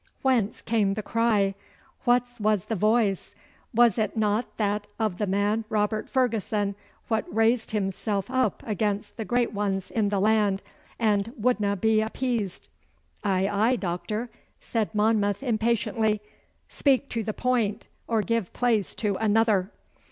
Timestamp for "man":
5.27-5.63